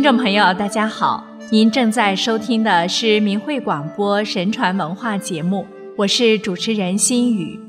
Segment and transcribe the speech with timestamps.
[0.00, 5.66] 听众朋友，大家好，您正在收听的是明慧广播神传文化节目，
[5.98, 7.60] 我是主持人心雨。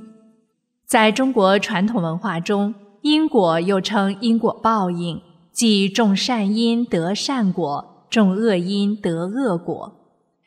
[0.88, 5.22] 在中国传统文化中，因果又称因果报应，
[5.52, 9.94] 即种善因得善果，种恶因得恶果。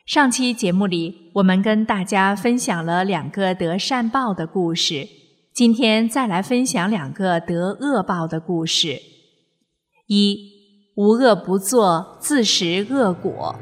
[0.07, 5.07] 上期节目里，我们跟大家分享了两个得善报的故事，
[5.53, 9.03] 今天再来分享两个得恶报的故事。
[10.07, 10.54] 一
[10.97, 13.57] 无恶不作，自食恶果。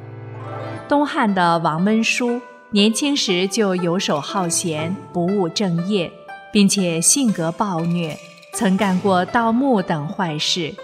[0.86, 2.38] 东汉的王温舒
[2.72, 6.12] 年轻时就游手好闲，不务正业，
[6.52, 8.14] 并且性格暴虐，
[8.52, 10.74] 曾干过盗墓等坏事。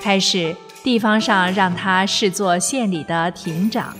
[0.00, 3.92] 开始，地方上让他试做县里的亭长。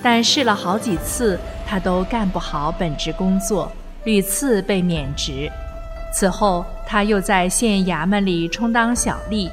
[0.00, 1.36] 但试了好几次，
[1.66, 3.72] 他都干不好本职工作，
[4.04, 5.50] 屡次被免职。
[6.14, 9.50] 此后，他又在县衙门里充当小吏，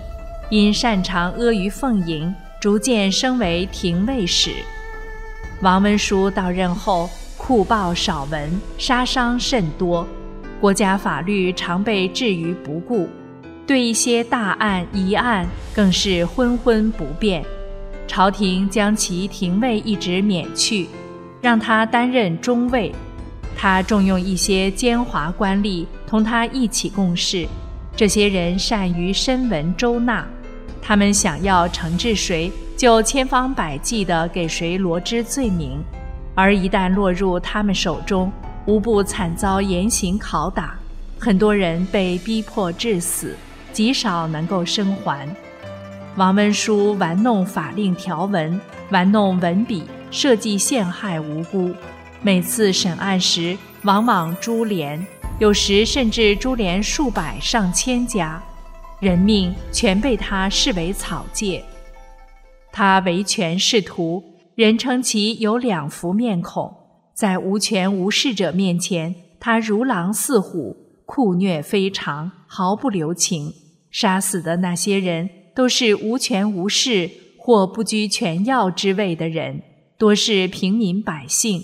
[0.49, 4.51] 因擅长阿谀奉迎，逐渐升为廷尉使。
[5.61, 10.07] 王文书到任后，酷暴少闻，杀伤甚多，
[10.61, 13.09] 国家法律常被置于不顾，
[13.65, 17.43] 对一些大案疑案更是昏昏不辨。
[18.07, 20.87] 朝廷将其廷尉一职免去，
[21.41, 22.93] 让他担任中尉。
[23.57, 27.47] 他重用一些奸猾官吏同他一起共事，
[27.95, 30.25] 这些人善于深闻周纳，
[30.81, 35.83] 他们想要惩治谁，就千方百计地给谁罗织罪名，
[36.33, 38.31] 而一旦落入他们手中，
[38.65, 40.75] 无不惨遭严刑拷打，
[41.19, 43.35] 很多人被逼迫致死，
[43.73, 45.27] 极少能够生还。
[46.15, 51.73] 王文书玩弄法令条文，玩弄文笔，设计陷害无辜。
[52.21, 55.05] 每次审案时，往往株连，
[55.39, 58.41] 有时甚至株连数百上千家，
[58.99, 61.63] 人命全被他视为草芥。
[62.71, 64.23] 他唯权是图，
[64.55, 66.73] 人称其有两副面孔。
[67.13, 70.75] 在无权无势者面前，他如狼似虎，
[71.05, 73.53] 酷虐非常，毫不留情，
[73.91, 75.29] 杀死的那些人。
[75.55, 79.63] 都是无权无势或不居权要之位的人，
[79.97, 81.61] 多是平民百姓；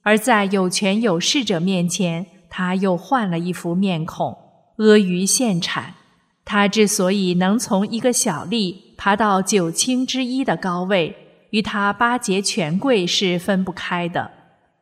[0.00, 4.34] 而在有权有势者面前，他又换了一副面孔，
[4.78, 5.96] 阿谀献产。
[6.46, 11.14] 他之所以能从一个小吏爬到九卿之一的高位，
[11.50, 14.30] 与他巴结权贵是分不开的。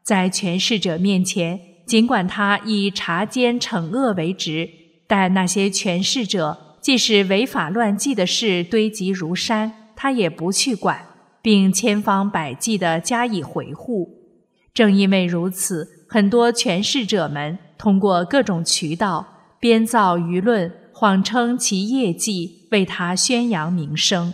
[0.02, 4.68] 在权势者面前，尽管他以查奸惩恶为职，
[5.06, 6.58] 但那些权势者。
[6.82, 11.06] 即使违法乱纪的事堆积如山，他也不去管，
[11.40, 14.06] 并千方百计地加以维护。
[14.74, 19.26] 正因为如此，很多权势者们通过各种渠道
[19.58, 24.32] 编造舆论，谎称其业绩，为他宣扬名声。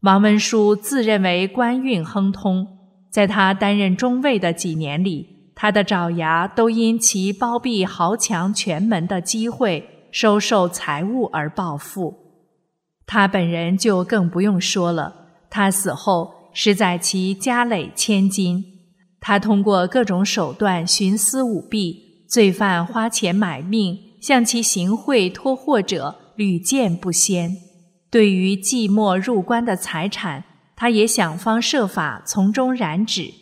[0.00, 2.66] 王文书自认为官运亨通，
[3.10, 9.86] 在他担任中尉的几年里，他的爪牙都因其包庇豪强权门的机会。
[10.12, 12.12] 收受财物而暴富，
[13.06, 15.14] 他本人就更不用说了。
[15.48, 18.64] 他死后，实在其家累千金。
[19.20, 27.56] 他通过各种手段徇私舞弊，罪犯花钱买命向其行贿托货者屡见不鲜。
[28.10, 30.44] 对于寂寞入关的财产，
[30.76, 33.32] 他也想方设法从中染指。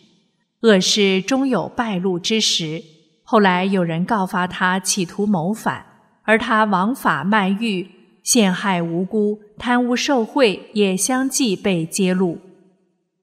[0.62, 2.82] 恶事终有败露之时。
[3.22, 5.84] 后来有人告发他企图谋反。
[6.24, 7.88] 而他枉法卖玉、
[8.22, 12.38] 陷害无辜、贪污受贿，也相继被揭露。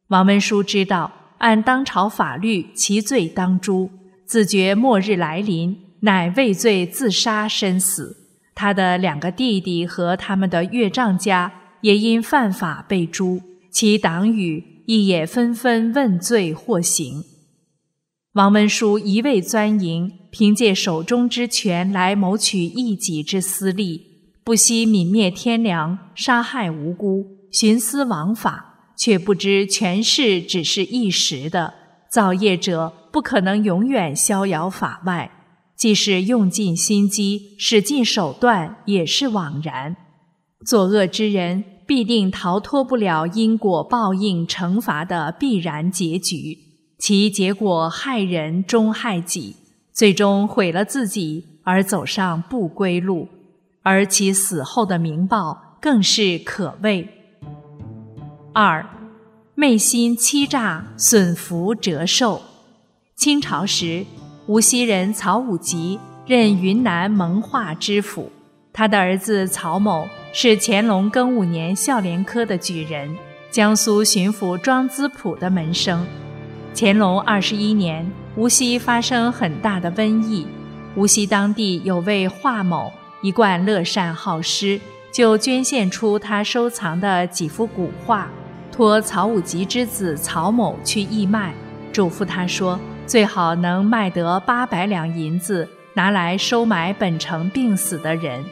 [0.07, 3.91] 王文书知道，按当朝法律，其罪当诛。
[4.25, 8.17] 自觉末日来临，乃畏罪自杀身死。
[8.53, 11.51] 他的两个弟弟和他们的岳丈家
[11.81, 17.23] 也因犯法被诛，其党羽亦也纷纷问罪获刑。
[18.33, 24.01] 王文书一味钻营，凭借手中之权来谋取一己之私利，
[24.43, 31.73] 不惜泯灭天良，杀害无辜，徇私枉法，却不知权势只是一时的，
[32.09, 35.31] 造业者不可能永远逍遥法外，
[35.75, 39.95] 即使用尽心机，使尽手段，也是枉然。
[40.65, 46.57] 作恶之人必定逃脱不了因果报应惩罚的必然结局。
[46.97, 49.57] 其结果害人终害己，
[49.91, 53.27] 最终毁了自己而走上不归路，
[53.83, 57.07] 而其死后的名报更是可畏。
[58.53, 58.87] 二，
[59.53, 62.41] 昧心欺诈，损福折寿。
[63.15, 64.05] 清朝时，
[64.47, 68.31] 无锡人曹武吉任云南蒙化知府，
[68.71, 73.09] 他的儿子曹某是乾隆庚午年孝廉科的举人。
[73.49, 76.05] 江苏巡抚庄资普的门生。
[76.75, 78.05] 乾隆二十一年，
[78.35, 80.45] 无锡发生很大的瘟疫，
[80.93, 84.79] 无锡当地有位华某，一贯乐善好施，
[85.11, 88.29] 就捐献出他收藏的几幅古画，
[88.71, 91.55] 托曹武吉之子曹某去义卖，
[91.91, 98.43] 嘱咐他说，最好能卖得八百两银子，拿来收买本城病死的人。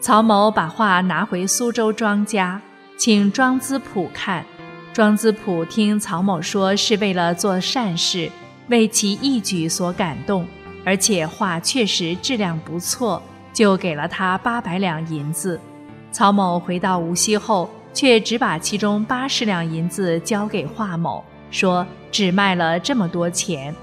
[0.00, 2.60] 曹某把画拿回苏州庄家，
[2.98, 4.44] 请庄资普看。
[4.92, 8.30] 庄资普听曹某说是为了做善事，
[8.68, 10.46] 为其义举所感动，
[10.84, 13.22] 而且画确实质量不错，
[13.52, 15.58] 就给了他八百两银子。
[16.12, 23.74] 曹某回到无锡后，却只把其中八十两银子交给华某，说只卖了这么多钱。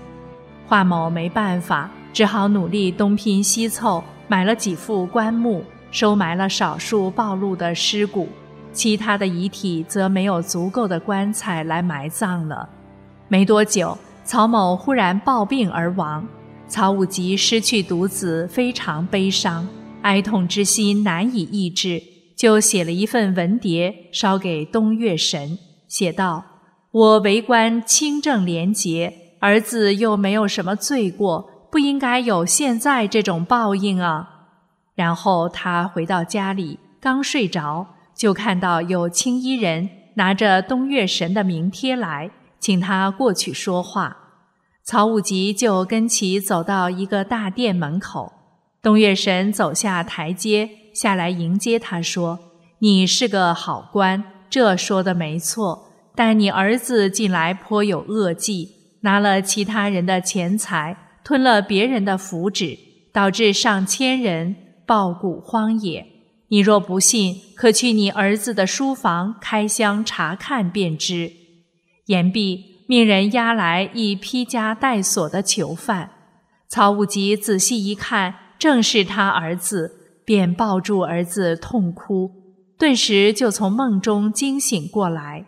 [0.66, 8.28] 华某没办法，只好努力东拼西凑，买了几副棺木，收埋了少数暴露的尸骨。
[8.74, 12.70] 其他的遗体则没有足够的棺材来埋葬了。
[13.28, 16.28] 没多久，曹某忽然暴病而亡。
[16.68, 19.68] 曹武吉失去独子，非常悲伤，
[20.02, 22.04] 哀痛之心难以抑制，
[22.36, 26.44] 就写了一份文牒，烧给东岳神，写道
[26.92, 34.30] ：“我为官清正廉洁，儿子又没有什么罪过，不应该有现在这种报应啊。”
[34.96, 37.88] 然后他回到家里，刚睡着。
[38.16, 44.18] 就看到有青衣人拿着东岳神的名帖来，请他过去说话。
[44.84, 48.34] 曹武吉就跟其走到一个大殿门口，
[48.82, 52.40] 东岳神走下台阶下来迎接他，说
[52.82, 55.87] ：“你是个好官，这说的没错。
[56.18, 58.72] 但你儿子近来颇有恶迹，
[59.02, 62.80] 拿了其他人的钱财，吞了别人的福祉，
[63.14, 64.56] 导致上千人
[64.88, 66.08] 暴骨荒野。”
[66.50, 71.32] 你若不信，可去你儿子的书房开箱查看便知。
[72.08, 76.10] 言毕，命人押来一披枷带锁的囚犯。
[76.68, 79.92] 曹武吉仔细一看，正是他儿子，
[80.26, 82.32] 便抱住儿子痛哭，
[82.80, 85.46] 顿时就从梦中惊醒过来。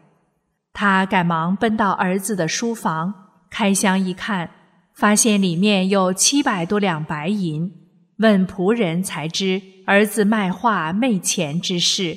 [0.73, 3.13] 他赶忙奔到儿子的书房，
[3.49, 4.49] 开箱一看，
[4.93, 7.71] 发现里面有七百多两白银。
[8.17, 9.61] 问仆人才知。
[9.85, 12.15] 儿子卖画昧钱之事，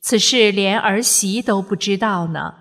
[0.00, 2.54] 此事连儿媳都不知道呢。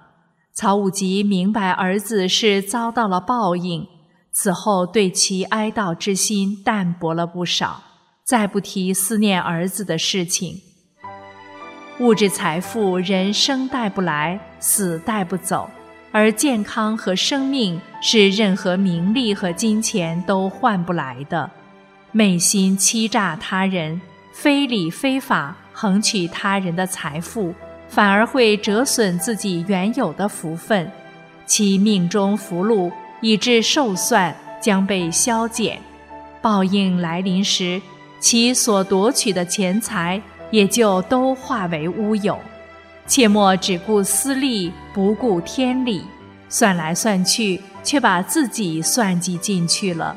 [0.53, 3.87] 曹武吉明白儿子是遭到了报应，
[4.31, 7.81] 此后对其哀悼之心淡薄了不少，
[8.23, 10.61] 再不提思念儿子的事情。
[11.99, 15.69] 物质财富人生带不来，死带不走，
[16.11, 21.49] 而健康和生命是任何名利和金钱都换不来的。
[22.11, 24.01] 昧心欺诈他人。
[24.35, 27.53] 非礼非法横取他人的财富，
[27.87, 30.91] 反而会折损自己原有的福分，
[31.45, 32.91] 其命中福禄
[33.21, 35.79] 以致寿算将被消减，
[36.41, 37.79] 报应来临时，
[38.19, 40.19] 其所夺取的钱财
[40.53, 42.37] 也就都化为乌有。
[43.07, 46.03] 切莫只顾私利，不顾天理，
[46.47, 50.15] 算来算去，却把自己算计进去了。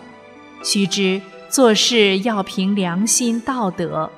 [0.63, 1.19] 须知。
[1.49, 4.11] 做事要凭良心道德。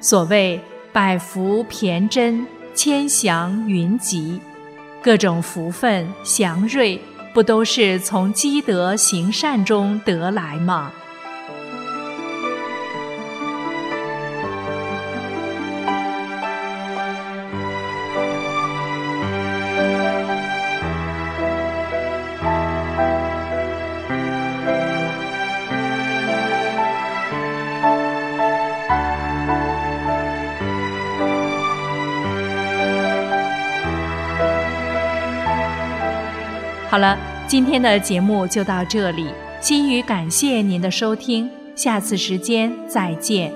[0.00, 0.60] 所谓
[0.92, 4.38] 百福骈真，千祥云集，
[5.02, 7.00] 各种福分祥瑞，
[7.32, 10.92] 不都是从积德行善中得来吗？
[36.92, 39.26] 好了，今天的节目就到这里。
[39.62, 43.50] 心语感谢您的收听，下次时间再见。